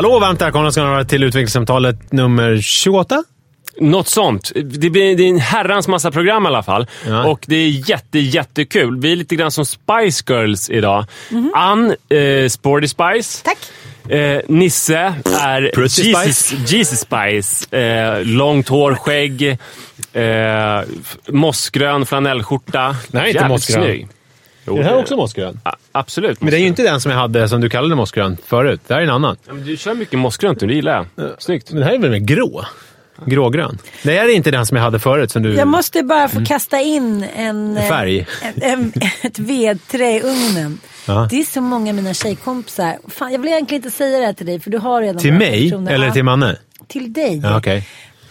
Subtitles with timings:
[0.00, 3.24] Hallå och varmt välkomna ska ni vara till utvecklingssamtalet nummer 28.
[3.80, 4.52] Något sånt.
[4.54, 6.86] Det blir det är en herrans massa program i alla fall.
[7.06, 7.24] Ja.
[7.24, 9.00] Och det är jätte, jättekul.
[9.00, 11.04] Vi är lite grann som Spice Girls idag.
[11.54, 13.44] Ann, eh, Sporty Spice.
[13.44, 13.58] Tack.
[14.12, 17.76] Eh, Nisse är Pretty Jesus, Jesus Spice.
[17.76, 19.58] Eh, långt hår, skägg,
[20.12, 20.80] eh,
[21.28, 22.96] mossgrön flanellskjorta.
[23.10, 23.82] Nej, inte mossgrön.
[23.82, 24.08] snygg.
[24.70, 25.60] Jo, Är det här det- också mossgrön?
[25.64, 26.40] A- Absolut.
[26.40, 28.80] Men det är ju inte den som jag hade som du kallade mossgrön förut.
[28.86, 29.36] Det här är en annan.
[29.46, 31.30] Ja, men Du kör mycket mossgrönt nu, det gillar jag.
[31.38, 31.70] Snyggt.
[31.72, 32.64] Men det här är väl mer grå?
[33.26, 33.78] Grågrön.
[34.02, 35.30] Det här är inte den som jag hade förut.
[35.30, 35.54] Som du...
[35.54, 38.26] Jag måste bara få kasta in en, eh, Färg.
[38.42, 40.78] En, en, ett vedträ i ugnen.
[41.06, 41.26] Ja.
[41.30, 42.98] Det är så många av mina tjejkompisar.
[43.08, 45.32] Fan, jag vill egentligen inte säga det här till dig för du har redan Till
[45.32, 45.70] mig?
[45.70, 45.92] personer.
[45.92, 46.56] Eller till Manne?
[46.88, 47.40] Till dig.
[47.44, 47.86] Ja, okej.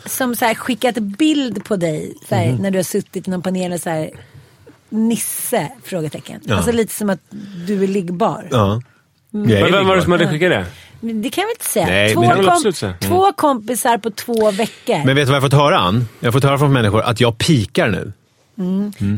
[0.05, 2.61] Som så här, skickat bild på dig så här, Mhm.
[2.61, 4.09] när du har suttit i någon panel och så här,
[4.89, 5.71] Nisse?
[5.83, 6.41] Frågetecken.
[6.43, 6.55] Ja.
[6.55, 7.19] Alltså lite som att
[7.67, 8.47] du är liggbar.
[8.51, 8.81] Ja.
[9.33, 9.47] Mm.
[9.61, 10.65] Men vem var det som hade skickat det?
[11.01, 11.85] Det kan jag väl inte säga.
[11.85, 12.93] Nej, två, absolut säga.
[12.99, 15.05] två kompisar på två veckor.
[15.05, 16.05] Men vet du vad jag har fått höra, Ann?
[16.19, 18.13] Jag har fått höra från människor att jag pikar nu.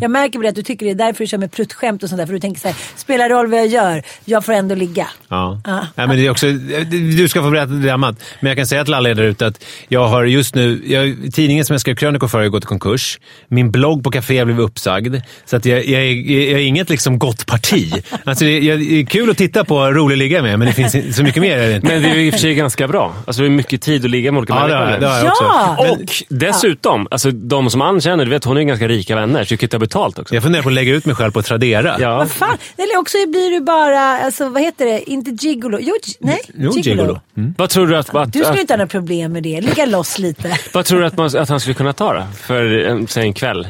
[0.01, 2.09] Jag märker på det att du tycker det är därför du kör med pruttskämt och
[2.09, 2.25] sånt där.
[2.25, 5.07] För du tänker så här, spelar roll vad jag gör, jag får ändå ligga.
[5.29, 5.61] Ja.
[5.65, 5.87] Ja.
[5.95, 6.47] Nej, men det är också,
[6.91, 8.15] du ska få berätta dilemmat.
[8.39, 10.81] Men jag kan säga till alla er där ute att jag har just nu...
[10.85, 13.19] Jag, tidningen som jag skrev krönikor för har ju gått i konkurs.
[13.47, 15.15] Min blogg på Café blev uppsagd.
[15.45, 17.93] Så att jag, jag, är- jag är inget liksom gott parti.
[18.23, 21.15] Alltså det, jag, det är kul att titta på, rolig ligga med, men det finns
[21.15, 21.87] så mycket mer är det inte.
[21.87, 23.13] Men det är ju i och för sig ganska bra.
[23.27, 24.99] Alltså det är mycket tid att ligga med olika Ja, det har, människor.
[25.01, 25.75] det har jag Ja!
[25.79, 25.83] också.
[25.83, 29.30] Men Och dessutom, alltså de som Ann känner, du vet hon är ganska rika vänner,
[29.33, 30.33] så du kan ta betalt också.
[30.35, 31.97] jag funderar på att lägga ut mig själv på Tradera.
[31.99, 32.17] Ja.
[32.17, 32.57] Vad fan?
[32.77, 35.77] Eller också blir du bara, alltså vad heter det, inte gigolo.
[35.81, 37.19] Jo, nej, Jo, gigolo.
[37.37, 37.55] Mm.
[37.57, 39.61] Vad tror du att, att, Du skulle att, inte ha några problem med det.
[39.61, 40.57] Ligga loss lite.
[40.73, 42.23] vad tror du att, man, att han skulle kunna ta då?
[42.37, 43.67] För en, säg en kväll?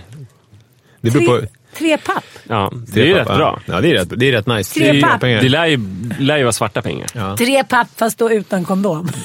[1.01, 1.37] Det beror på...
[1.37, 1.47] Tre,
[1.77, 2.23] tre papp.
[2.47, 3.61] Ja, det är ju rätt bra.
[3.65, 4.73] Ja, det är rätt, det är rätt nice.
[4.73, 5.21] Tre det är ju bra papp.
[5.21, 5.79] Det lär ju,
[6.19, 7.07] lär ju vara svarta pengar.
[7.13, 7.37] Ja.
[7.37, 9.09] Tre papp fast då utan kondom.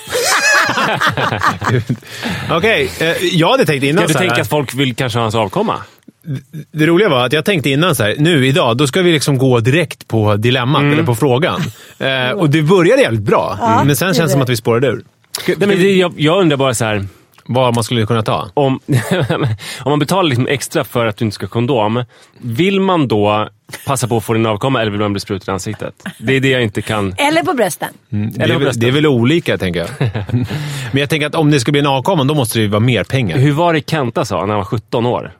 [2.50, 5.18] Okej, eh, jag hade tänkt innan Kan du så här- tänka att folk vill kanske
[5.18, 5.82] ha hans avkomma?
[6.72, 9.38] Det roliga var att jag tänkte innan så här, nu idag, då ska vi liksom
[9.38, 10.92] gå direkt på dilemmat, Mm.
[10.92, 11.60] eller på frågan.
[11.98, 14.56] Eh, och det började jävligt bra, Ja, men sen det känns det som att vi
[14.56, 15.02] spårade ur.
[15.46, 17.06] Nej, men det, jag, jag undrar bara så här.
[17.48, 18.48] Vad man skulle kunna ta.
[18.54, 18.80] Om,
[19.80, 22.04] om man betalar liksom extra för att du inte ska ha kondom,
[22.38, 23.48] vill man då
[23.86, 25.94] passa på att få din avkomma eller vill man bli sprutad i ansiktet?
[26.18, 27.14] Det är det jag inte kan...
[27.18, 27.88] Eller på brösten.
[28.08, 28.80] Det Eller är, på väl, bröstet.
[28.80, 29.88] det är väl olika, tänker jag.
[30.92, 32.80] men jag tänker att om det ska bli en avkomma, då måste det ju vara
[32.80, 33.38] mer pengar.
[33.38, 35.32] Hur var det Kenta sa när han var 17 år?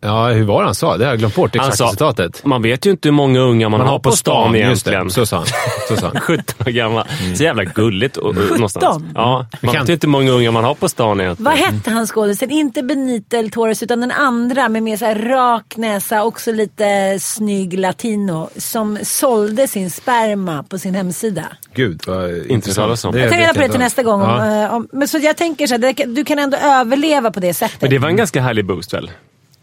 [0.00, 0.96] Ja, hur var det han sa?
[0.96, 2.44] Det har jag glömt bort, Han exakta sa, citatet.
[2.44, 4.58] man vet ju inte hur många unga man, har på stan, det.
[4.58, 5.10] egentligen.
[5.10, 5.46] Så sa han.
[5.88, 6.20] Så sa han.
[6.20, 7.04] 17 år gammal.
[7.36, 8.16] Så jävla gulligt.
[8.16, 9.04] Och, och, någonstans.
[9.14, 11.44] Ja, man kan- vet ju inte hur många unga man har på stan egentligen.
[11.44, 12.50] Vad hette han skådisen?
[12.50, 17.16] Inte Benito El Torres utan den andra med mer så här rak näsa, också lite
[17.20, 18.48] snygg latino.
[18.56, 21.44] Som sålde sin sperma på sin hemsida.
[21.74, 23.04] Gud, vad intressant.
[23.04, 23.12] om.
[23.12, 24.22] Det Jag tar reda på det till nästa gång.
[24.22, 24.64] Om, Ja.
[24.64, 27.54] eh, om, men så jag tänker så här, det, du kan ändå överleva på det
[27.54, 27.80] sättet.
[27.80, 29.10] Men det var en ganska härlig boost väl?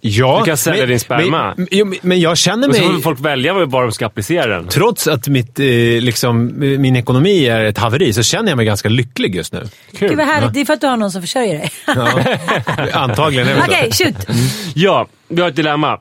[0.08, 1.54] Ja, Du kan sälja din sperma.
[1.58, 2.94] Men, jo, men- men jag känner Och så mig...
[2.94, 4.68] får folk välja var de ska applicera den.
[4.68, 5.66] Trots att mitt, eh,
[6.02, 9.64] liksom, min ekonomi är ett haveri så känner jag mig ganska lycklig just nu.
[9.98, 10.10] Kul.
[10.10, 10.54] Gud vad härligt.
[10.54, 11.72] Det är för att du har någon som försörjer dig.
[11.88, 12.10] Ja.
[13.00, 13.48] Antagligen.
[13.68, 14.16] Okej, shoot.
[14.76, 16.00] Ja, vi har ett dilemma.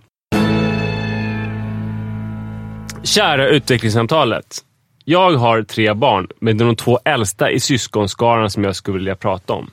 [3.02, 4.58] Kära utvecklingssamtalet.
[5.04, 8.98] Jag har tre barn, men det är de två äldsta i syskonskaran som jag skulle
[8.98, 9.70] vilja prata om.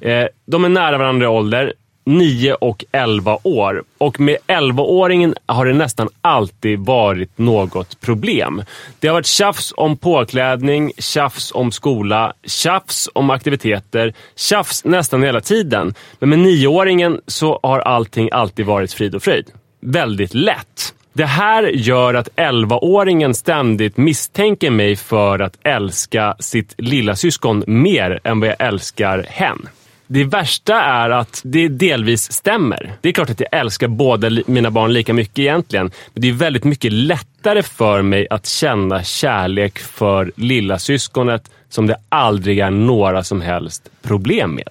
[0.00, 1.72] Eh, de är nära varandra i ålder,
[2.04, 3.84] 9 och 11 år.
[3.98, 8.62] Och med 11-åringen har det nästan alltid varit något problem.
[9.00, 15.40] Det har varit tjafs om påklädning, tjafs om skola, tjafs om aktiviteter, tjafs nästan hela
[15.40, 15.94] tiden.
[16.18, 19.50] Men med 9-åringen så har allting alltid varit frid och fröjd.
[19.80, 20.94] Väldigt lätt.
[21.12, 28.20] Det här gör att 11-åringen ständigt misstänker mig för att älska sitt lilla syskon mer
[28.24, 29.68] än vad jag älskar hen
[30.06, 32.92] det värsta är att det delvis stämmer.
[33.00, 35.90] Det är klart att jag älskar båda mina barn lika mycket egentligen.
[36.12, 41.86] Men det är väldigt mycket lättare för mig att känna kärlek för lilla syskonet som
[41.86, 44.70] det aldrig är några som helst problem med.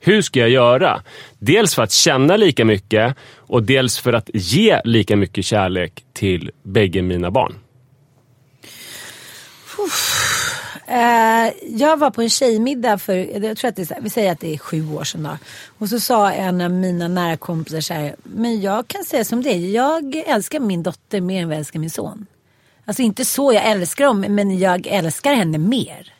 [0.00, 1.02] Hur ska jag göra?
[1.38, 6.50] Dels för att känna lika mycket och dels för att ge lika mycket kärlek till
[6.62, 7.54] bägge mina barn.
[9.78, 10.39] Uff
[11.66, 14.54] jag var på en tjejmiddag för, jag tror att det är, vi säger att det
[14.54, 15.38] är sju år sedan då.
[15.78, 19.42] Och så sa en av mina nära kompisar så här, men jag kan säga som
[19.42, 22.26] det jag älskar min dotter mer än vad jag älskar min son.
[22.84, 26.12] Alltså inte så jag älskar dem, men jag älskar henne mer.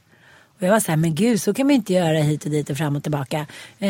[0.56, 2.70] Och jag var så här, men gud så kan man inte göra hit och dit
[2.70, 3.46] och fram och tillbaka.
[3.78, 3.88] Eh,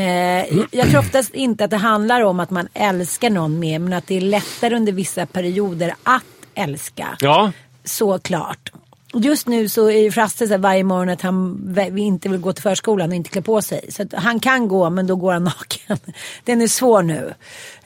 [0.71, 4.07] jag tror oftast inte att det handlar om att man älskar någon mer, men att
[4.07, 6.25] det är lättare under vissa perioder att
[6.55, 7.17] älska.
[7.21, 7.53] Ja,
[7.85, 8.73] Såklart.
[9.15, 12.63] Just nu så är ju Frasse så varje morgon att han inte vill gå till
[12.63, 13.81] förskolan och inte klä på sig.
[13.89, 15.99] Så han kan gå men då går han naken.
[16.45, 17.35] Den är svår nu.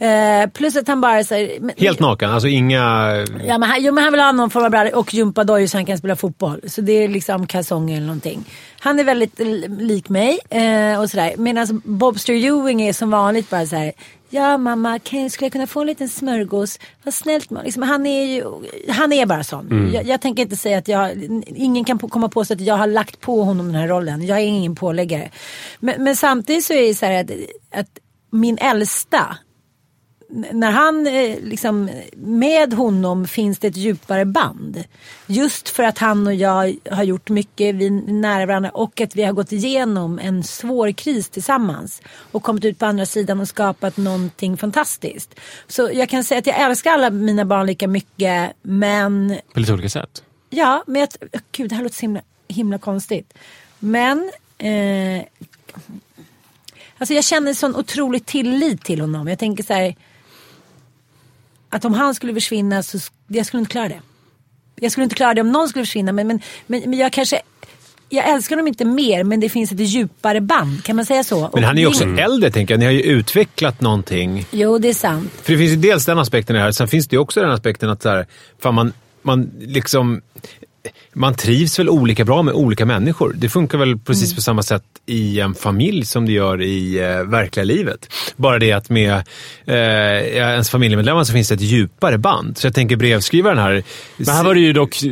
[0.06, 3.14] Eh, plus att han bara så här, men- Helt naken, alltså inga...
[3.46, 5.76] Ja, men han, jo, men han vill ha någon form av brallor och gympadojor så
[5.76, 6.60] han kan spela fotboll.
[6.66, 8.44] Så det är liksom kalsonger eller någonting.
[8.80, 9.38] Han är väldigt
[9.68, 11.34] lik mig eh, och sådär.
[11.36, 13.92] Medan Bobster Ewing är som vanligt bara så här.
[14.34, 16.78] Ja mamma, kan, skulle jag kunna få en liten smörgås?
[17.02, 17.50] Vad snällt.
[17.50, 18.44] Liksom, han är ju,
[18.88, 19.90] han är bara sån.
[19.92, 22.76] Jag, jag tänker inte säga att jag, ingen kan på, komma på sig att jag
[22.76, 24.26] har lagt på honom den här rollen.
[24.26, 25.30] Jag är ingen påläggare.
[25.80, 27.30] Men, men samtidigt så är det så här att,
[27.80, 27.98] att
[28.30, 29.36] min äldsta,
[30.28, 34.84] när han eh, liksom, med honom finns det ett djupare band.
[35.26, 39.16] Just för att han och jag har gjort mycket, vi är nära varandra och att
[39.16, 42.02] vi har gått igenom en svår kris tillsammans.
[42.32, 45.40] Och kommit ut på andra sidan och skapat någonting fantastiskt.
[45.66, 49.72] Så jag kan säga att jag älskar alla mina barn lika mycket men på lite
[49.72, 50.22] olika sätt.
[50.50, 51.08] Ja, men jag,
[51.52, 53.34] gud det här låter så himla, himla konstigt.
[53.78, 55.24] Men eh,
[56.98, 59.28] alltså jag känner sån otrolig tillit till honom.
[59.28, 59.94] Jag tänker så här.
[61.74, 62.98] Att om han skulle försvinna så
[63.28, 64.00] jag skulle inte klara det.
[64.80, 66.12] Jag skulle inte klara det om någon skulle försvinna.
[66.12, 67.40] Men, men, men, men jag kanske,
[68.08, 70.84] jag älskar honom inte mer men det finns ett djupare band.
[70.84, 71.50] Kan man säga så?
[71.54, 72.78] Men han är ju också det- äldre, tänker jag.
[72.78, 74.46] Ni har ju utvecklat någonting.
[74.50, 75.32] Jo, det är sant.
[75.42, 76.72] För det finns ju dels den aspekten här.
[76.72, 78.26] Sen finns det ju också den aspekten att så här,
[78.58, 78.92] fan man,
[79.22, 80.22] man liksom...
[81.12, 83.32] Man trivs väl olika bra med olika människor.
[83.36, 84.34] Det funkar väl precis Mm.
[84.36, 88.08] på samma sätt i en familj som det gör i eh, verkliga livet.
[88.36, 89.12] Bara det att med
[89.64, 89.74] eh,
[90.36, 92.58] ens familjemedlemmar så finns det ett djupare band.
[92.58, 93.82] Så jag tänker brevskrivaren här.
[94.16, 95.10] Men här var det ju dock eh,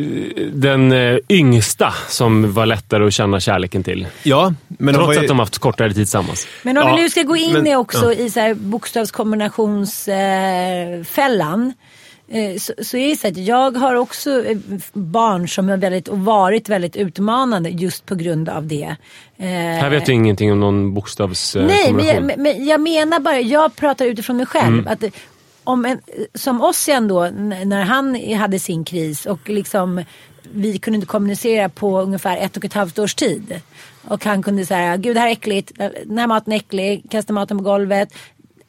[0.52, 4.06] den eh, yngsta som var lättare att känna kärleken till.
[4.22, 6.46] Ja, men Trots har ju, att de haft kortare tid tillsammans.
[6.62, 8.18] Men om Ja, vi nu ska gå in men- i också ja.
[8.24, 11.04] i så här bokstavskombinationsfällan.
[11.04, 11.72] Fällan, eh,
[12.58, 14.58] så, så är det så att jag har också eh,
[14.92, 18.96] barn som har väldigt, och varit väldigt utmanande just på grund av det.
[19.36, 21.96] Eh, Här vet du ingenting om någon bokstavskombination.
[21.96, 24.78] Nej, men jag, men- jag menar bara, jag pratar utifrån mig själv.
[24.78, 24.86] Mm.
[24.88, 25.04] Att,
[25.64, 26.00] om en,
[26.34, 27.20] som Ossian då,
[27.64, 30.04] när han hade sin kris och liksom
[30.54, 33.60] vi kunde inte kommunicera på ungefär ett och ett halvt års tid.
[34.08, 35.72] Och han kunde säga, gud det här är äckligt,
[36.04, 38.08] den här maten är äcklig, kasta maten på golvet.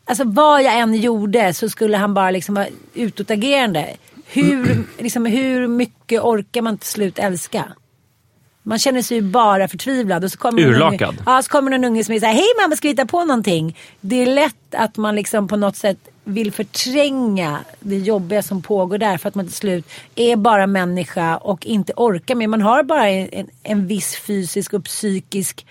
[0.05, 3.95] Alltså vad jag än gjorde så skulle han bara liksom vara utåtagerande.
[4.25, 7.65] Hur, liksom, hur mycket orkar man till slut älska?
[8.63, 10.23] Man känner sig ju bara förtvivlad.
[10.23, 11.09] Och så kommer Urlakad.
[11.09, 13.25] Unge, ja, så kommer någon unge som är såhär, hej mamma ska vi hitta på
[13.25, 13.77] någonting?
[14.01, 18.97] Det är lätt att man liksom på något sätt vill förtränga det jobbiga som pågår
[18.97, 22.47] där för att man till slut är bara människa och inte orkar mer.
[22.47, 25.65] Man har bara en, en viss fysisk och psykisk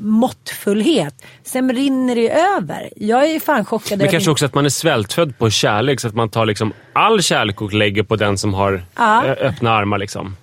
[0.00, 1.14] måttfullhet.
[1.42, 2.90] Sen rinner det över.
[2.96, 3.98] Jag är fan chockad.
[3.98, 7.22] Men kanske också att man är svältfödd på kärlek, så att man tar liksom all
[7.22, 9.22] kärlek och lägger på den som har Ja.
[9.24, 9.98] öppna armar.
[9.98, 10.36] Liksom.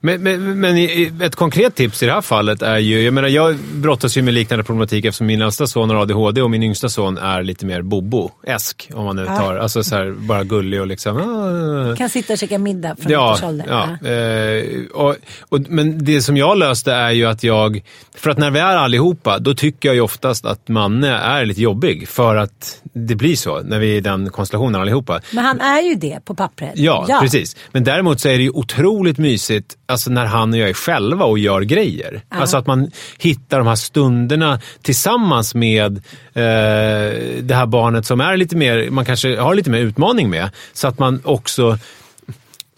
[0.00, 0.76] Men, men, men
[1.22, 4.34] ett konkret tips i det här fallet är ju, jag menar jag brottas ju med
[4.34, 7.82] liknande problematik eftersom min äldsta son har ADHD och min yngsta son är lite mer
[7.82, 8.90] Bobo-esk.
[8.94, 11.16] Om man nu tar, alltså så här, bara gullig och liksom...
[11.16, 11.96] ah.
[11.96, 13.66] Kan sitta och käka middag från Ja, ålder.
[13.68, 14.08] ja.
[14.08, 14.64] Eh,
[14.94, 15.16] och,
[15.48, 17.82] och, men det som jag löste är ju att jag,
[18.16, 21.60] för att när vi är allihopa, då tycker jag ju oftast att Manne är lite
[21.62, 22.08] jobbig.
[22.08, 25.20] För att det blir så när vi är i den konstellationen allihopa.
[25.32, 26.72] Men han är ju det på pappret.
[26.74, 27.56] Ja, precis.
[27.72, 31.24] Men däremot så är det ju otroligt mysigt alltså när han och jag är själva
[31.24, 32.22] och gör grejer.
[32.28, 35.96] Alltså att man hittar de här stunderna tillsammans med
[36.34, 40.50] eh, det här barnet som är lite mer, man kanske har lite mer utmaning med.
[40.72, 41.78] Så att man också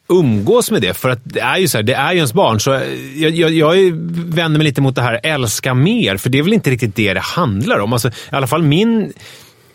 [0.08, 0.94] umgås med det.
[0.94, 2.60] För att det är ju så här, det är ju ens barn.
[2.60, 2.70] Så
[3.16, 3.92] jag, jag, jag är-
[4.34, 6.16] vänder mig lite mot det här älska mer.
[6.16, 7.92] För det är väl inte riktigt det det handlar om.
[7.92, 9.12] Alltså, I alla fall min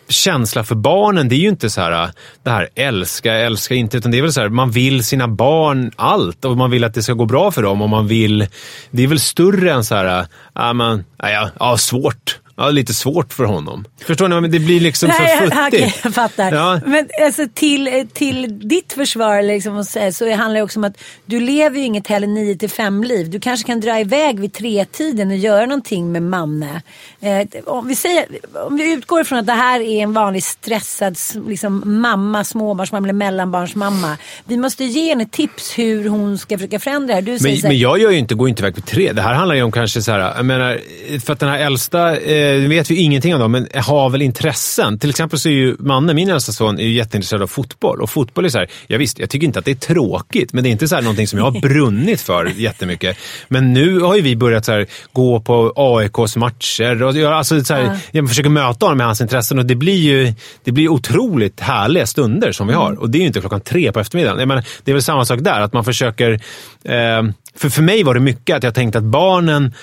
[0.08, 2.10] känsla för barnen, det är ju inte så här äh,
[2.42, 3.96] det här älska, älska inte.
[3.96, 6.44] Utan det är väl så här, man vill sina barn allt.
[6.44, 7.82] Och man vill att det ska gå bra för dem.
[7.82, 8.46] Och man vill,
[8.90, 12.94] det är väl större än så här, ja men, ja, ja, ja svårt ja, lite
[12.94, 13.84] svårt för honom.
[14.04, 14.40] Förstår ni?
[14.40, 16.04] Men Det blir liksom Nej, för jag- okej, futtigt.
[16.04, 16.52] jag fattar.
[16.52, 16.80] Ja.
[16.86, 21.78] Men alltså, till, till ditt försvar liksom, så, handlar det också om att du lever
[21.78, 23.30] ju inget heller 9 till 5 liv.
[23.30, 26.82] Du kanske kan dra iväg vid tre tiden och göra någonting med Manne.
[27.20, 28.24] Eh, om, vi säger,
[28.66, 33.12] om vi utgår ifrån att det här är en vanlig stressad liksom, mamma, småbarnsmamma eller
[33.14, 34.16] mellanbarnsmamma.
[34.44, 37.22] Vi måste ge henne tips hur hon ska försöka förändra det här.
[37.22, 39.12] Du säger Men, här, men jag gör ju inte, går inte iväg på tre.
[39.12, 40.80] Det här handlar ju om kanske så här, jag menar,
[41.18, 44.22] för att den här äldsta, eh, det vet vi ingenting om dem, men har väl
[44.22, 44.98] intressen.
[44.98, 48.00] Till exempel så är ju Manne, min äldsta son, är ju jätteintresserad av fotboll.
[48.00, 50.64] Och fotboll är så här, ja visst, jag tycker inte att det är tråkigt, men
[50.64, 53.18] det är inte så här någonting som jag har brunnit för jättemycket.
[53.48, 57.64] Men nu har ju vi börjat så här, gå på AIKs matcher och göra, alltså
[57.64, 60.34] så här, jag försöker möta honom med hans intressen och det blir ju
[60.64, 63.00] det blir otroligt härliga stunder som vi har.
[63.00, 64.38] Och det är ju inte klockan tre på eftermiddagen.
[64.38, 66.40] Jag menar, det är väl samma sak där, att man försöker
[66.84, 67.22] eh,
[67.56, 69.74] för, för mig var det mycket att jag tänkte att barnen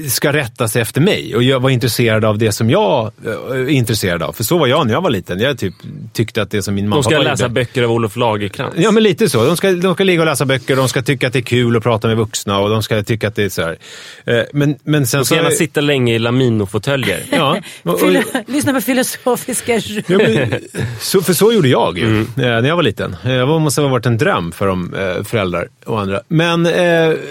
[0.00, 3.32] eh, ska rätta sig efter mig och jag var intresserad av det som jag eh,
[3.32, 4.32] är intresserad av.
[4.32, 5.40] För så var jag när jag var liten.
[5.40, 5.74] Jag typ
[6.12, 8.76] tyckte att det som min mamma De ska läsa gjorde- böcker av Olof Lagercrantz.
[8.78, 9.44] Ja, men lite så.
[9.44, 11.76] De ska, de ska ligga och läsa böcker, de ska tycka att det är kul
[11.76, 13.76] att prata med vuxna och de ska tycka att det är så här.
[14.24, 15.36] Eh, Men, men sen De ska så...
[15.36, 17.20] gärna sitta länge i Lamino-fåtöljer.
[17.30, 20.02] Ja, och, och, Fylo, lyssna på filosofiska råd.
[20.06, 20.54] Ja, men,
[21.00, 22.20] så, för så gjorde jag ju Mm.
[22.22, 23.16] eh, när jag var liten.
[23.24, 26.20] Eh, Det måste ha varit en dröm för de eh, föräldrar och andra.
[26.28, 26.72] Men eh,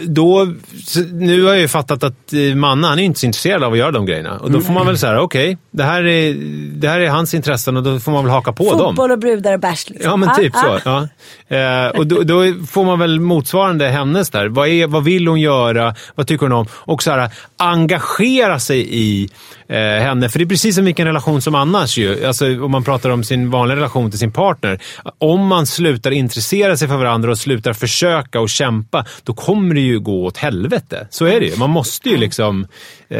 [0.01, 0.53] då,
[0.85, 3.71] så, nu har jag ju fattat att eh, Manna, han är inte så intresserad av
[3.71, 4.37] att göra de grejerna.
[4.39, 6.33] Och då får man väl säga, okej, det, här är,
[6.79, 8.79] det här är hans intressen och då får man väl haka på dem.
[8.79, 9.89] Fotboll och brudar och bärs.
[9.89, 10.09] Liksom.
[10.09, 10.79] Ja, men Ah, typ ah.
[10.79, 11.07] så.
[11.49, 11.57] Ja.
[11.57, 14.47] Eh, och då, då får man väl motsvarande hennes där.
[14.47, 15.95] Vad, är, vad vill hon göra?
[16.15, 16.65] Vad tycker hon om?
[16.73, 19.29] Och så här, engagera sig i
[19.71, 20.29] eh, henne.
[20.29, 22.25] För det är precis som vilken relation som annars ju.
[22.25, 24.79] Alltså, om man pratar om sin vanliga relation till sin partner.
[25.17, 29.81] Om man slutar intressera sig för varandra och slutar försöka och kämpa, då kommer det
[29.81, 31.07] ju gå åt helvete.
[31.09, 31.55] Så är det ju.
[31.57, 32.67] Man måste ju liksom...
[33.09, 33.19] Eh,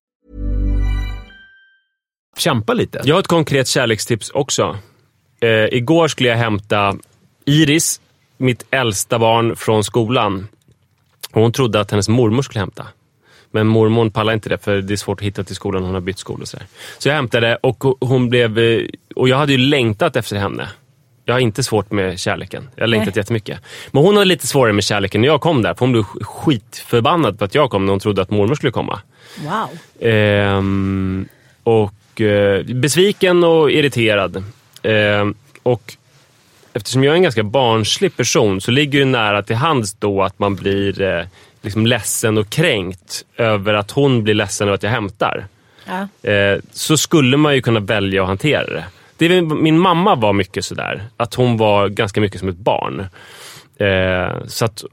[2.37, 3.01] Kämpa lite.
[3.03, 4.77] Jag har ett konkret kärlekstips också.
[5.39, 6.95] Eh, igår skulle jag hämta
[7.45, 8.01] Iris,
[8.37, 10.47] mitt äldsta barn, från skolan.
[11.31, 12.87] Hon trodde att hennes mormor skulle hämta.
[13.51, 15.83] Men mormor pallade inte det, för det är svårt att hitta till skolan.
[15.83, 16.65] Hon har bytt skola och sådär.
[16.97, 18.59] Så jag hämtade och hon blev...
[18.59, 18.81] eh,
[19.15, 20.69] Och jag hade ju längtat efter henne.
[21.25, 22.69] Jag har inte svårt med kärleken.
[22.75, 23.59] Jag har längtat jättemycket.
[23.91, 25.73] Men hon hade lite svårare med kärleken när jag kom där.
[25.73, 29.01] För hon blev skitförbannad för att jag kom när hon trodde att mormor skulle komma.
[29.43, 29.69] Wow.
[30.09, 31.27] Ehm,
[31.63, 34.43] och eh, besviken och irriterad.
[34.83, 35.93] Ehm, och
[36.73, 40.39] eftersom jag är en ganska barnslig person så ligger det nära till hands då att
[40.39, 41.25] man blir eh,
[41.61, 45.45] liksom ledsen och kränkt över att hon blir ledsen över att jag hämtar.
[45.85, 46.29] Ja.
[46.31, 48.85] Eh, så skulle man ju kunna välja att hantera det.
[49.17, 51.03] det min mamma var mycket sådär.
[51.17, 52.99] Att hon var ganska mycket som ett barn.
[53.77, 54.83] Eh, så att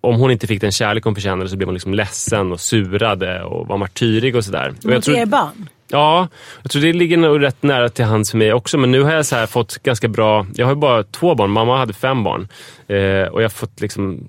[0.00, 3.42] om hon inte fick den kärlek hon förtjänade så blev hon liksom ledsen och surade
[3.42, 4.68] och var martyrig och sådär.
[4.78, 5.68] Och jag Mot tror- er barn?
[5.88, 6.28] Ja,
[6.62, 8.78] jag tror det ligger nog rätt nära till hands för mig också.
[8.78, 10.46] Men nu har jag så här fått ganska bra...
[10.54, 11.50] Jag har ju bara två barn.
[11.50, 12.48] Mamma hade fem barn.
[12.88, 14.28] Eh, och jag har fått liksom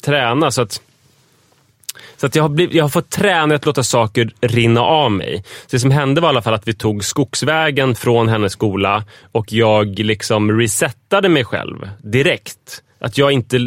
[0.00, 0.80] träna så att...
[2.16, 5.44] Så att jag, har blivit, jag har fått träna att låta saker rinna av mig.
[5.66, 9.04] Så det som hände var i alla fall att vi tog skogsvägen från hennes skola
[9.32, 12.82] och jag liksom resettade mig själv direkt.
[12.98, 13.58] Att jag inte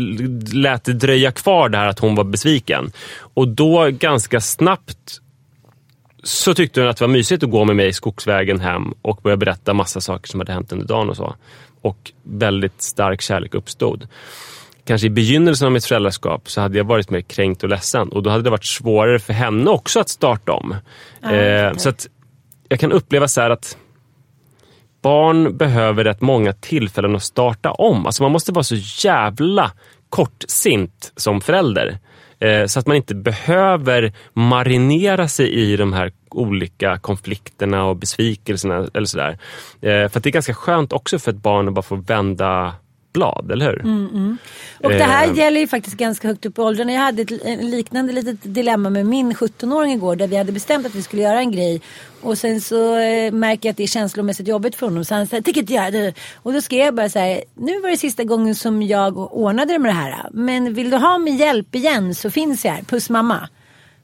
[0.54, 2.92] lät det dröja kvar det här att hon var besviken.
[3.34, 5.20] Och då ganska snabbt
[6.24, 9.38] så tyckte hon att det var mysigt att gå med mig skogsvägen hem och börja
[9.38, 11.36] berätta massa saker som hade hänt under dagen och så.
[11.82, 14.08] Och väldigt stark kärlek uppstod.
[14.86, 18.24] Kanske i begynnelsen av mitt föräldraskap så hade jag varit mer kränkt och ledsen och
[18.24, 20.76] då hade det varit svårare för henne också att starta om.
[21.24, 22.08] eh, så att
[22.70, 23.78] jag kan uppleva så här att
[25.02, 28.06] barn behöver rätt många tillfällen att starta om.
[28.06, 28.76] Alltså man måste vara så
[29.08, 29.72] jävla
[30.10, 32.00] kortsint som förälder.
[32.40, 38.88] Eh, så att man inte behöver marinera sig i de här olika konflikterna och besvikelserna.
[38.94, 39.38] Eller sådär.
[39.82, 42.74] Eh, för att det är ganska skönt också för ett barn att bara få vända
[43.14, 44.38] blad, eller hur?
[44.84, 45.38] Och det här Eh.
[45.38, 46.94] gäller ju faktiskt ganska högt upp i åldrarna.
[46.94, 50.96] Jag hade ett liknande litet dilemma med min 17-åring igår där vi hade bestämt att
[50.96, 51.82] vi skulle göra en grej.
[52.22, 55.06] Och sen så eh, märker jag att det är känslomässigt jobbigt för honom.
[55.06, 56.14] Så han säger, tänker inte göra det.
[56.36, 59.74] Och då skrev jag bara så här, nu var det sista gången som jag ordnade
[59.74, 60.16] det med det här.
[60.32, 62.84] Men vill du ha min hjälp igen så finns jag här.
[62.84, 63.50] Puss mamma.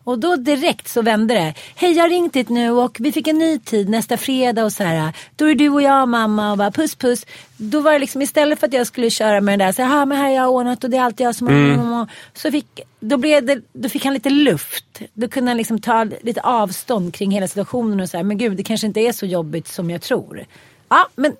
[0.06, 1.54] Och då direkt så vände det.
[1.76, 4.74] Hej jag har ringt dit nu och vi fick en ny tid nästa fredag och
[4.74, 5.14] så här.
[5.36, 7.26] Då är du och jag mamma och bara puss puss.
[7.58, 9.74] Då var det liksom istället för att jag skulle köra med den där.
[9.74, 12.52] Så här, men här har jag ordnat och det är alltid jag som har Så
[12.52, 15.02] fick, då, blev det, då fick han lite luft.
[15.14, 18.24] Då kunde han liksom ta lite avstånd kring hela situationen och så här.
[18.24, 20.46] Men gud det kanske inte är så jobbigt som jag tror.
[20.90, 21.34] Ja men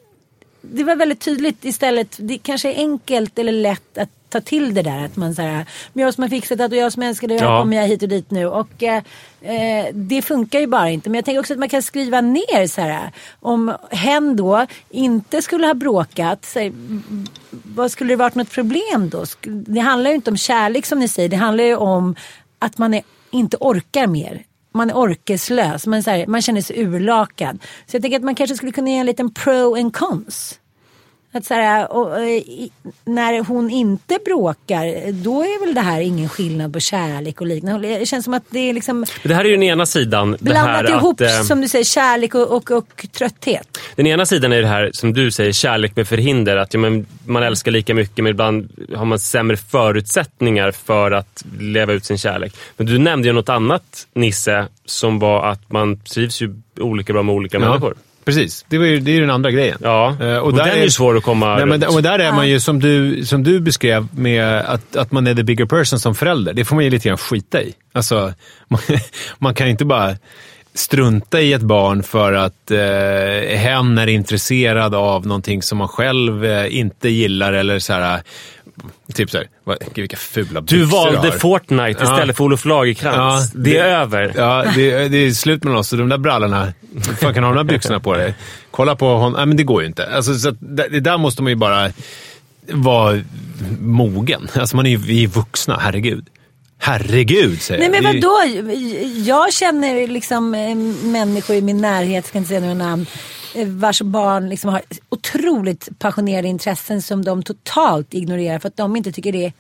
[0.62, 2.16] det var väldigt tydligt istället.
[2.20, 5.06] Det kanske är enkelt eller lätt att ta till det där.
[5.06, 7.42] Att man säger, men jag som har fixat det och jag som älskar det och
[7.42, 7.50] Ja.
[7.56, 8.46] här kommer jag hit och dit nu.
[8.48, 9.04] Och eh,
[9.42, 11.10] eh, det funkar ju bara inte.
[11.10, 13.12] Men jag tänker också att man kan skriva ner så här.
[13.40, 16.46] Om hen då inte skulle ha bråkat.
[16.46, 16.72] Så,
[17.50, 19.26] vad skulle det varit något problem då?
[19.46, 21.30] Det handlar ju inte om kärlek som ni säger.
[21.30, 22.16] Det handlar ju om
[22.60, 24.44] att man är, inte orkar mer.
[24.74, 25.88] Man är orkeslös.
[25.88, 27.60] Man, så här, man känner sig urlakad.
[27.88, 30.60] Så jag tänker att man kanske skulle kunna ge en liten pro and cons.
[31.36, 32.72] Att så här, och, eh, i-
[33.06, 37.88] när hon inte bråkar, då är väl det här ingen skillnad på kärlek och liknande.
[38.00, 40.32] Det känns som att det är liksom Det här är ju den ena sidan.
[40.32, 43.78] Det blandat här ihop, att, eh, som du säger, kärlek och, och, och trötthet.
[43.96, 46.58] Den ena sidan är det här som du säger, kärlek med förhinder.
[46.58, 51.44] Att ja, men, man älskar lika mycket men ibland har man sämre förutsättningar för att
[51.60, 52.54] leva ut sin kärlek.
[52.78, 57.24] Men du nämnde ju något annat Nisse, som var att man trivs ju olika bra
[57.24, 57.96] med olika människor.
[58.26, 59.78] Precis, det, var ju, det är ju den andra grejen.
[59.82, 61.96] Ja, Eh, och, den är ju svår att komma Nej, men, runt.
[61.96, 65.36] och där är man ju som du, som du beskrev med att, att man är
[65.36, 66.54] the bigger person som förälder.
[66.54, 67.74] Det får man ju lite grann skita i.
[67.94, 68.34] Alltså,
[68.68, 68.80] man,
[69.38, 70.16] man kan ju inte bara
[70.74, 76.46] strunta i ett barn för att eh, hen är intresserad av någonting som man själv
[76.46, 78.22] eh, inte gillar eller så här.
[79.14, 79.48] Typ såhär,
[79.96, 81.32] vilka fula Du valde har.
[81.32, 82.14] Fortnite Ja.
[82.14, 83.52] istället för Olof Lagercrantz.
[83.54, 84.34] Ja, det är det- över.
[84.36, 85.90] Ja, det, det är slut med oss.
[85.90, 88.36] De där brallorna, hur fan kan du ha de där byxorna på dig?
[88.72, 89.34] Kolla på honom.
[89.34, 90.08] Nej, men det går ju inte.
[90.16, 91.90] Alltså, så att det, där måste man ju bara
[92.72, 93.22] vara
[93.80, 94.48] mogen.
[94.54, 96.26] Alltså man är ju vi är vuxna, herregud.
[96.78, 98.04] Herregud, säger Nej jag.
[98.04, 98.72] men är vadå?
[99.26, 100.76] Jag känner liksom eh,
[101.08, 103.06] människor i min närhet, ska inte säga några namn,
[103.66, 109.12] vars barn liksom har otroligt passionerade intressen som de totalt ignorerar för att de inte
[109.12, 109.54] tycker det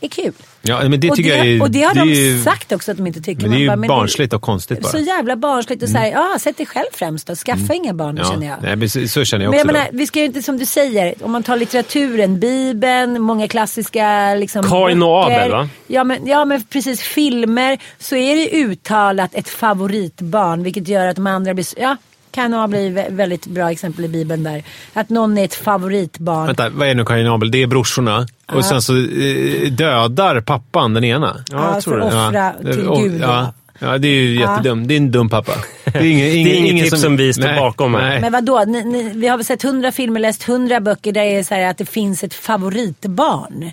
[0.00, 0.32] är kul.
[0.62, 2.72] Ja, men det och, tycker det, jag är, och det har det de ju, sagt
[2.72, 3.42] också att de inte tycker.
[3.42, 4.92] Men det är ju bara, men barnsligt och konstigt bara.
[4.92, 6.02] Så jävla barnsligt och Mm.
[6.02, 7.34] säga, ja sätt dig själv främst då.
[7.34, 8.56] Skaffa inga barn ja, känner jag.
[8.62, 9.68] Nej, men så, så känner jag Men också.
[9.68, 13.48] jag menar, vi ska ju inte som du säger, om man tar litteraturen, Bibeln, många
[13.48, 15.24] klassiska liksom, Kain och.
[15.24, 15.68] Abel, va?
[15.86, 17.78] Ja men, ja men precis, filmer.
[17.98, 21.96] Så är det uttalat ett favoritbarn vilket gör att de andra blir, ja
[22.30, 24.62] Kain och Abel är vä- väldigt bra exempel i Bibeln där.
[24.92, 26.46] Att någon är ett favoritbarn.
[26.46, 27.50] Vänta, vad är nu Kain och Abel?
[27.50, 28.26] Det är brorsorna.
[28.52, 31.36] Och sen så eh, dödar pappan den ena.
[31.50, 33.52] Ja, för att offra till och- Gud, Ja.
[33.78, 33.86] ja.
[33.92, 34.50] ja, det är ju Ja.
[34.56, 34.88] jättedumt.
[34.88, 35.52] Det är en dum pappa.
[35.84, 38.08] Det är, ingen, ingen, Det är inget ingen tips som vi står bakom här.
[38.08, 38.20] Nej.
[38.20, 41.36] Men vadå, ni, ni, vi har väl sett hundra filmer, läst hundra böcker där det
[41.36, 43.70] är så här att det finns ett favoritbarn.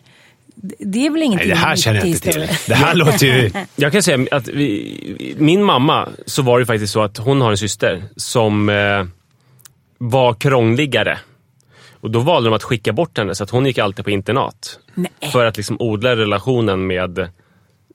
[0.80, 2.48] Det- är väl ingenting Nej, det här känner jag inte till.
[2.68, 3.52] Det här låter ju...
[3.76, 7.52] Jag kan säga att vi, min mamma, så var det faktiskt så att hon har
[7.52, 9.06] en syster som eh,
[9.98, 11.18] var krångligare.
[12.02, 14.80] Och då valde de att skicka bort henne, så att hon gick alltid på internat.
[14.94, 15.12] Nej.
[15.32, 17.30] För att liksom odla relationen med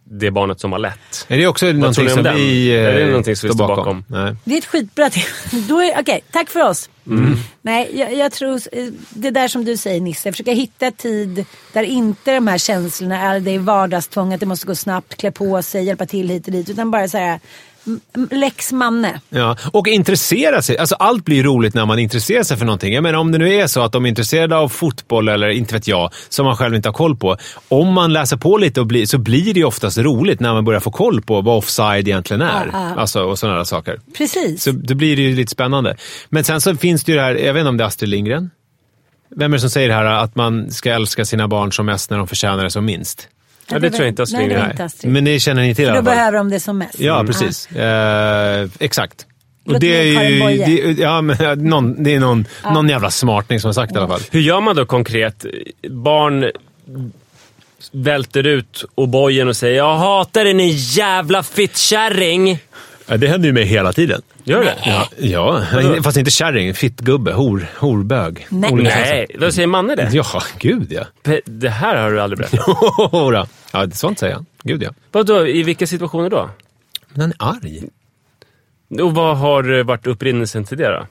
[0.04, 1.26] det barnet som var lätt.
[1.28, 2.36] Är det också tror någonting ni om som den?
[2.36, 4.04] vi eh, Är det någonting som vi står bakom?
[4.08, 4.36] Nej.
[4.44, 5.70] Det är ett skitbra tips.
[5.98, 6.90] Okej, tack för oss.
[7.06, 7.36] Mm.
[7.62, 11.82] Nej, jag, jag tror eh, det där som du säger Nisse, försöka hitta tid där
[11.82, 15.62] inte de här känslorna är det är vardagstvång, att det måste gå snabbt, klä på
[15.62, 16.70] sig, hjälpa till hit och dit.
[16.70, 17.40] Utan bara så här,
[18.30, 19.20] lex manne.
[19.28, 20.78] Ja, och intressera sig.
[20.78, 22.94] Alltså, allt blir roligt när man intresserar sig för någonting.
[22.94, 25.74] Jag menar, om det nu är så att de är intresserade av fotboll eller inte
[25.74, 27.36] vet jag, som man själv inte har koll på.
[27.68, 30.80] Om man läser på lite och blir, så blir det oftast roligt när man börjar
[30.80, 32.66] få koll på vad offside egentligen är.
[32.72, 33.00] Ja, ja.
[33.00, 34.00] Alltså, och sådana där saker.
[34.16, 34.62] Precis.
[34.62, 35.96] Så då blir det ju lite spännande.
[36.28, 38.10] Men sen så finns det ju det här, jag vet inte om det är Astrid
[38.10, 38.50] Lindgren.
[39.36, 42.10] Vem är det som säger det här att man ska älska sina barn som mest
[42.10, 43.28] när de förtjänar det som minst?
[43.72, 45.12] Ja, det tror jag inte Astrid Nej, det inte Astrid.
[45.12, 46.14] Men det känner ni till i För då alla fall?
[46.16, 47.00] behöver de det som mest.
[47.00, 47.26] Ja, Mm.
[47.26, 47.70] precis.
[47.70, 49.26] Eh, exakt.
[49.66, 50.92] Och Låt det är mig Karin ju, Boye.
[50.94, 54.02] det, ja, men, någon, det är någon, någon jävla smartning som har sagt det i
[54.02, 54.20] alla fall.
[54.30, 55.46] Hur gör man då konkret?
[55.90, 56.50] Barn
[57.92, 62.58] välter ut O'boyen och säger “Jag hatar dig jävla fittkärring”.
[63.16, 64.22] Det händer ju mig hela tiden.
[64.44, 64.74] Gör det?
[64.84, 66.02] Ja, ja.
[66.02, 66.74] fast inte kärring.
[66.74, 67.32] Fittgubbe.
[67.32, 68.46] Hor, horbög.
[68.50, 68.72] Nej.
[68.72, 70.08] Olika Nej, vad säger Manne det?
[70.12, 71.02] Ja, gud ja.
[71.24, 72.66] Pe- Det här har du aldrig berättat.
[73.12, 73.46] Jodå.
[73.72, 74.46] ja, sånt säger han.
[74.62, 74.90] Gud ja.
[75.12, 76.50] Vadå, i vilka situationer då?
[77.08, 77.82] Men han är arg.
[79.02, 81.06] Och vad har eh, varit upprinnelsen till det då?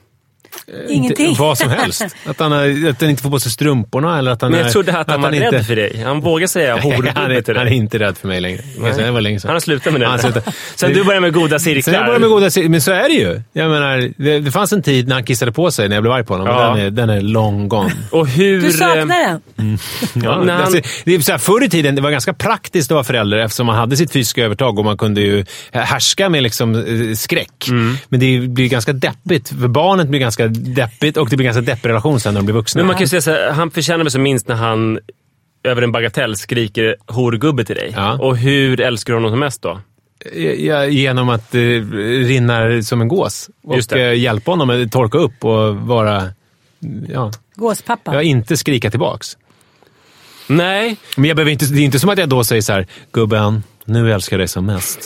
[0.88, 1.26] Ingenting.
[1.28, 2.02] Inte, vad som helst.
[2.26, 4.68] Att han, är, att han inte får på sig strumporna eller att han Men jag
[4.68, 6.02] är, trodde att han var inte, rädd för dig.
[6.06, 6.80] Han vågar säga är,
[7.42, 7.74] till han är dig.
[7.76, 8.62] inte rädd för mig längre.
[8.94, 9.48] Säga, Det var länge sedan.
[9.48, 10.06] Han har slutat med det.
[10.06, 10.54] Han har slutat.
[10.74, 11.82] Sen du började med goda cirklar.
[11.82, 13.42] Sen jag började med goda cir- Men så är det ju.
[13.52, 16.12] Jag menar, det, det fanns en tid när han kissade på sig när jag blev
[16.12, 16.46] arg på honom.
[16.48, 16.74] Ja.
[16.74, 17.92] Men den, är, den är long gone.
[18.10, 18.60] Och hur...
[18.60, 19.06] Du eh, saknar
[19.56, 19.78] den?
[20.14, 22.90] Ja, när han- alltså, det är så här, förr i tiden det var ganska praktiskt
[22.90, 26.42] att vara förälder eftersom man hade sitt fysiska övertag och man kunde ju härska med
[26.42, 27.68] liksom, eh, skräck.
[27.68, 27.96] Mm.
[28.08, 29.48] Men det blir ganska deppigt.
[29.48, 32.54] För barnet blir ganska deppigt och det blir ganska deppig relation sen när de blir
[32.54, 32.78] vuxna.
[32.78, 34.98] Men man kan ju säga så här, han förtjänar väl som minst när han
[35.64, 37.92] över en bagatell skriker horgubbe till dig.
[37.96, 38.18] Ja.
[38.18, 39.80] Och hur älskar du honom som mest då?
[40.58, 43.50] Ja, genom att eh, rinna som en gås.
[43.74, 44.04] Just Och det.
[44.08, 46.28] eh, hjälpa honom att torka upp och vara...
[47.08, 48.14] Ja, Gåspappa.
[48.14, 49.36] ja, inte skrika tillbaks.
[50.46, 52.86] Nej, Men jag behöver inte, det är inte som att jag då säger så här,
[53.12, 55.02] gubben, nu älskar jag dig som mest.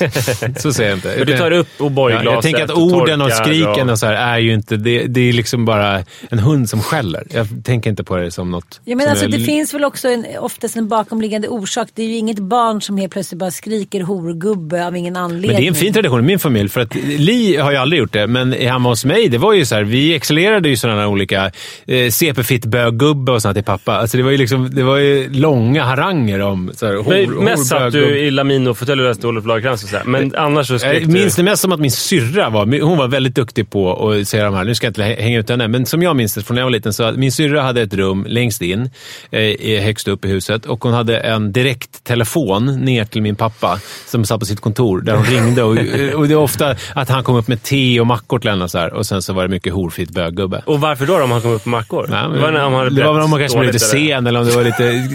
[0.57, 1.11] så säger jag inte.
[1.11, 3.99] för du tar upp Ja, O'boy-glaset jag tänker att orden och skriken och...
[3.99, 4.77] så här är ju inte...
[4.77, 7.27] Det, det är liksom bara en hund som skäller.
[7.31, 8.81] Jag tänker inte på det som något...
[8.85, 11.89] Ja, men som alltså, är det finns väl också en, oftast en bakomliggande orsak.
[11.95, 15.51] Det är ju inget barn som helt plötsligt bara skriker horgubbe av ingen anledning.
[15.51, 16.69] Men det är en fin tradition i min familj.
[16.69, 19.65] För att Li har ju aldrig gjort det, men hemma hos mig, det var ju
[19.65, 21.51] så här, vi excellerade ju sådana här olika
[21.87, 23.97] eh, CP-fitt böggubbe och sånt till pappa.
[23.97, 27.45] Alltså det var ju liksom, det var ju långa haranger om så här, hor, Men
[27.45, 28.31] mest satt du i
[28.67, 30.05] Lamino-fåtölj och läste Olof Lagercrantz och så här.
[30.05, 33.09] Men annars så skrek Jag minns det mest som att min syrra var, hon var
[33.09, 35.69] väldigt duktig på att säga de här, nu ska jag inte hä- hänga ut henne,
[35.69, 37.83] men som jag minns det från när jag var liten så att min syrra hade
[37.83, 38.91] ett rum längst in,
[39.31, 43.79] eh, i- högst upp i huset och hon hade en direkttelefon ner till min pappa
[44.07, 45.71] som satt på sitt kontor där hon ringde och,
[46.15, 48.71] och det var ofta att han kom upp med te och mackor till henne och
[48.71, 50.63] så här, och sen så var det mycket horfritt böggubbe.
[50.67, 52.07] Och varför då, om han kom upp på mackor?
[52.11, 53.79] Nej, men- det var när han hade det var väl om man kanske var lite
[53.79, 55.09] sen eller om det var lite...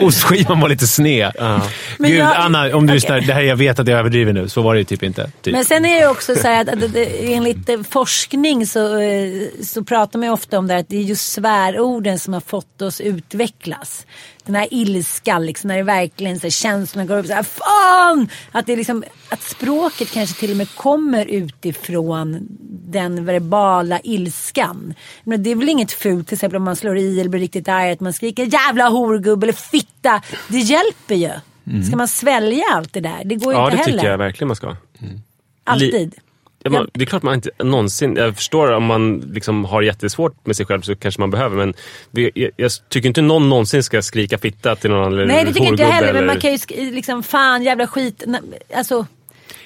[0.04, 1.32] Ostskivan var lite sned.
[1.38, 3.20] Men Gud, jag- Anna, om du lyssnar.
[3.20, 4.48] Det här, jag vet att jag överdriver nu.
[4.48, 5.30] Så var det ju typ inte.
[5.42, 5.52] Typ.
[5.52, 8.98] Men sen är det ju också så här att, att, att enligt eh, forskning så,
[8.98, 12.34] eh, så pratar man ju ofta om det här att det är just svärorden som
[12.34, 14.06] har fått oss utvecklas.
[14.44, 18.28] Den här ilskan, liksom, när det verkligen så här, känslorna går upp så här, fan!
[18.52, 22.46] Att, det är liksom, att språket kanske till och med kommer utifrån
[22.90, 24.94] den verbala ilskan.
[25.24, 27.68] Men det är väl inget fult till exempel om man slår i eller blir riktigt
[27.68, 30.22] arg att man skriker jävla horgubbe eller fitta.
[30.48, 31.30] Det hjälper ju.
[31.86, 33.22] Ska man svälja allt det där?
[33.24, 33.98] Det går ju Ja, inte det heller.
[33.98, 34.76] tycker jag verkligen man ska.
[35.64, 36.14] Alltid.
[36.62, 38.16] Ja, man, det är klart man inte någonsin...
[38.16, 41.74] Jag förstår om man liksom har jättesvårt med sig själv så kanske man behöver, men
[42.10, 45.52] vi, jag, jag tycker inte någon någonsin ska skrika fitta till någon eller Nej det
[45.52, 46.06] tycker inte jag heller.
[46.12, 48.24] Men eller- man kan ju sk- liksom fan jävla skit.
[48.76, 49.06] Alltså.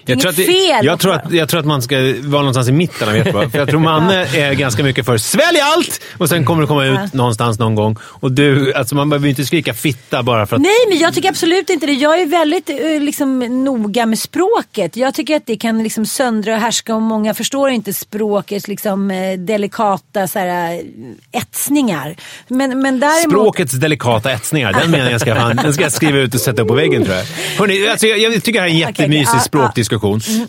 [0.05, 0.85] Jag tror, att det, fel.
[0.87, 3.51] jag, tror att, jag tror att man ska vara någonstans i mitten av Göteborg.
[3.51, 6.85] För jag tror Manne är ganska mycket för svälj allt och sen kommer det komma
[6.85, 7.09] ut Ja.
[7.12, 7.97] någonstans någon gång.
[8.03, 10.62] Och du, alltså man behöver ju inte skrika fitta bara för att...
[10.62, 11.93] Nej men jag tycker absolut inte det.
[11.93, 14.97] Jag är väldigt eh, liksom, noga med språket.
[14.97, 19.11] Jag tycker att det kan liksom söndra och härska och många förstår inte språkets liksom,
[19.11, 20.81] eh, delikata så här, eh,
[21.41, 22.17] etsningar.
[22.49, 23.33] Men, men däremot...
[23.33, 26.75] Språkets delikata etsningar, den meningen ska, den ska jag skriva ut och sätta upp på
[26.75, 27.25] väggen tror jag.
[27.59, 29.41] Hörrni, alltså jag, jag tycker det här är en jättemysig ja.
[29.41, 29.91] språkdiskussion.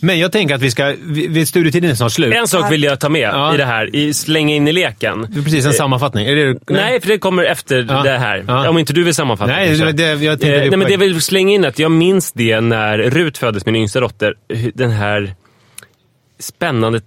[0.01, 2.33] Men jag tänker att vi ska, vi, studietiden är snart slut.
[2.33, 3.53] En sak vill jag ta med Ja.
[3.53, 5.27] i det här, i slänga in i leken.
[5.29, 6.27] Det är precis en sammanfattning.
[6.27, 8.03] Är det, Nej, för det kommer efter Ja.
[8.03, 8.43] det här.
[8.47, 8.69] Ja.
[8.69, 9.51] Om inte du vill sammanfatta.
[9.51, 11.91] Nej, det- det- jag tänkte eh, nej, men det jag vill slänga in att jag
[11.91, 14.33] minns det när Rut föddes, min yngsta dotter.
[14.73, 15.33] Den här
[16.39, 17.01] spännande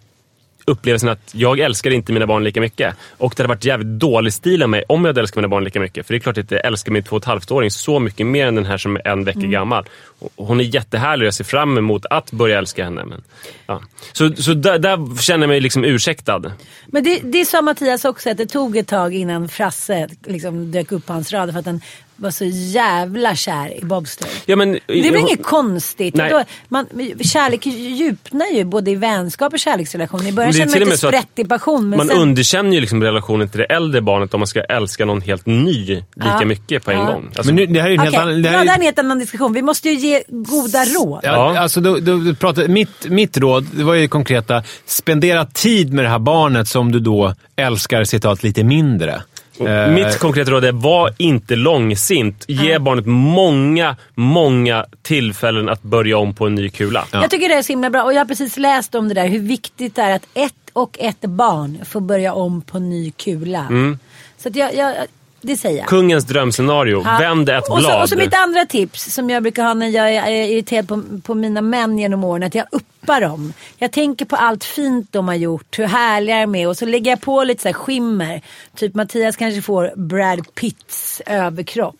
[0.66, 2.96] upplevelsen att jag älskar inte mina barn lika mycket.
[3.18, 5.64] Och det hade varit jävligt dålig stil av mig om jag hade älskat mina barn
[5.64, 6.06] lika mycket.
[6.06, 8.46] För det är klart att jag älskar min två och ett halvt-åring så mycket mer
[8.46, 9.84] än den här som är en vecka gammal.
[10.18, 13.04] Och hon är jättehärlig och jag ser fram emot att börja älska henne.
[13.04, 13.22] Men,
[13.66, 13.82] ja.
[14.12, 16.42] Så, så där, där känner jag mig liksom ursäktad.
[16.86, 20.92] Men det, det sa Mattias också att det tog ett tag innan Frasse liksom dök
[20.92, 21.80] upp på hans radar för att han
[22.16, 24.28] var så jävla kär i Bobster.
[24.46, 26.14] Ja, men, Det är väl inget konstigt?
[26.14, 26.30] Nej.
[26.30, 26.86] Då, man,
[27.20, 30.26] kärlek djupnar ju både i vänskap och kärleksrelation.
[30.26, 31.88] I början är känner man att sprättig passion.
[31.88, 35.04] Men man sen, underkänner ju liksom relationen till det äldre barnet om man ska älska
[35.04, 36.44] någon helt ny lika Ja.
[36.44, 37.04] mycket på en Ja.
[37.04, 37.26] gång.
[37.36, 38.42] Alltså, Men nu, det här är ju en helt annan...
[38.42, 39.52] Det ja, här det är, är en helt annan diskussion.
[39.52, 41.20] Vi måste ju ge goda råd.
[41.22, 41.58] Ja, Ja.
[41.58, 44.62] Alltså, då, då pratar, mitt, mitt råd det var ju konkreta.
[44.86, 49.22] Spendera tid med det här barnet som du då älskar citat lite mindre.
[49.60, 52.44] Eh, Mitt konkreta råd är, var inte långsint.
[52.48, 57.04] Ge barnet många, många tillfällen att börja om på en ny kula.
[57.12, 59.28] Jag tycker det är så himla bra och jag har precis läst om det där
[59.28, 63.66] hur viktigt det är att ett och ett barn får börja om på ny kula.
[63.70, 63.98] Mm.
[64.38, 64.94] Så att jag, jag,
[65.40, 65.86] det säger jag.
[65.86, 67.02] Kungens drömscenario.
[67.04, 67.18] Ja.
[67.18, 68.02] Vänd ett och så, blad.
[68.02, 71.34] Och så mitt andra tips som jag brukar ha när jag är irriterad på, på
[71.34, 72.42] mina män genom åren.
[72.42, 73.52] Att jag uppar dem.
[73.78, 75.78] Jag tänker på allt fint de har gjort.
[75.78, 76.68] Hur härliga de är.
[76.68, 78.42] Och så lägger jag på lite så skimmer.
[78.74, 81.96] Typ Mattias kanske får Brad Pitts överkropp.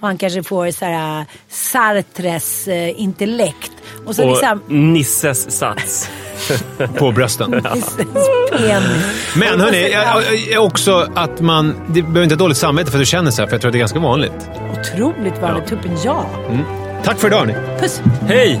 [0.00, 3.72] Och han kanske får så här, Sartres eh, intellekt.
[4.06, 4.62] Och så och liksom...
[4.94, 6.10] Nisses sats.
[6.98, 7.50] På brösten.
[9.34, 11.74] Men hörni, jag- jag- också att man...
[11.88, 13.68] Det behöver inte ha dåligt samvete för att du känner så här, för jag tror
[13.68, 14.48] att det är ganska vanligt.
[14.80, 15.66] Otroligt vanligt.
[15.66, 16.26] Tuppen ja.
[17.04, 17.54] Tack för idag hörni.
[17.80, 18.00] Puss.
[18.28, 18.60] Hej!